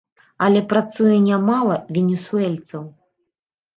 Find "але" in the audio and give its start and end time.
0.45-0.61